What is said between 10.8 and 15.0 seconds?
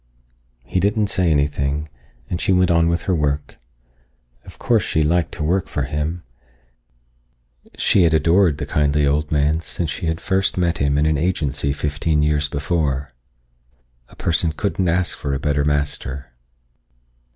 in an agency fifteen years before. A person couldn't